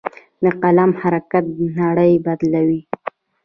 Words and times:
د 0.41 0.43
قلم 0.61 0.91
حرکت 1.01 1.45
نړۍ 1.79 2.11
بدلوي. 2.25 2.81